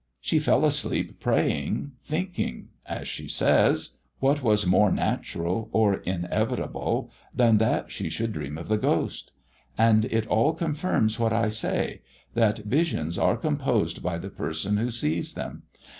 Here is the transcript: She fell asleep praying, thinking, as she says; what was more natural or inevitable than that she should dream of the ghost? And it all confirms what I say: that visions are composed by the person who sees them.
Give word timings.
She 0.19 0.39
fell 0.39 0.65
asleep 0.65 1.19
praying, 1.19 1.91
thinking, 2.03 2.69
as 2.87 3.07
she 3.07 3.27
says; 3.27 3.97
what 4.19 4.41
was 4.41 4.65
more 4.65 4.91
natural 4.91 5.69
or 5.71 5.93
inevitable 5.97 7.11
than 7.35 7.59
that 7.59 7.91
she 7.91 8.09
should 8.09 8.33
dream 8.33 8.57
of 8.57 8.67
the 8.67 8.79
ghost? 8.79 9.31
And 9.77 10.05
it 10.05 10.25
all 10.25 10.55
confirms 10.55 11.19
what 11.19 11.33
I 11.33 11.49
say: 11.49 12.01
that 12.33 12.65
visions 12.65 13.19
are 13.19 13.37
composed 13.37 14.01
by 14.01 14.17
the 14.17 14.31
person 14.31 14.77
who 14.77 14.89
sees 14.89 15.35
them. 15.35 15.65